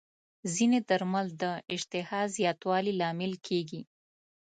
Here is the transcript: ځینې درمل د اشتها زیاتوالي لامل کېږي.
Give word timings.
ځینې 0.53 0.79
درمل 0.89 1.27
د 1.41 1.43
اشتها 1.73 2.21
زیاتوالي 2.37 2.93
لامل 3.01 3.33
کېږي. 3.47 3.81